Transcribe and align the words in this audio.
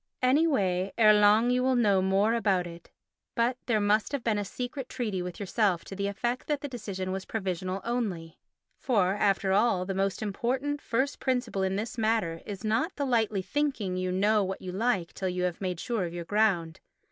Any 0.23 0.47
way 0.47 0.93
ere 0.97 1.13
long 1.13 1.51
you 1.51 1.61
will 1.61 1.75
know 1.75 2.01
more 2.01 2.33
about 2.33 2.65
it. 2.65 2.89
But 3.35 3.55
there 3.67 3.79
must 3.79 4.13
have 4.13 4.23
been 4.23 4.39
a 4.39 4.43
secret 4.43 4.89
treaty 4.89 5.21
with 5.21 5.39
yourself 5.39 5.85
to 5.85 5.95
the 5.95 6.07
effect 6.07 6.47
that 6.47 6.61
the 6.61 6.67
decision 6.67 7.11
was 7.11 7.23
provisional 7.25 7.81
only. 7.83 8.39
For, 8.79 9.13
after 9.13 9.51
all, 9.53 9.85
the 9.85 9.93
most 9.93 10.23
important 10.23 10.81
first 10.81 11.19
principle 11.19 11.61
in 11.61 11.75
this 11.75 11.99
matter 11.99 12.41
is 12.47 12.61
the 12.61 12.69
not 12.69 12.93
lightly 12.99 13.43
thinking 13.43 13.95
you 13.95 14.11
know 14.11 14.43
what 14.43 14.63
you 14.63 14.71
like 14.71 15.13
till 15.13 15.29
you 15.29 15.43
have 15.43 15.61
made 15.61 15.79
sure 15.79 16.03
of 16.05 16.15
your 16.15 16.25
ground. 16.25 16.79